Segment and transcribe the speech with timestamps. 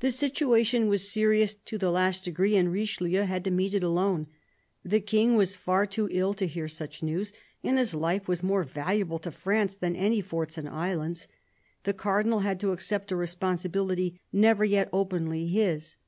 [0.00, 4.26] The situation was serious to the last degree, and Richelieu had to meet it alone.
[4.82, 8.64] The King was far too ill to hear such news, and his life was more
[8.64, 11.28] valuable to France than any forts and islands:
[11.84, 15.98] the Cardinal had to accept a responsibility never yet openly his.